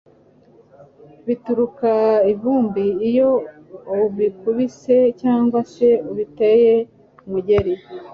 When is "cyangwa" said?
5.21-5.59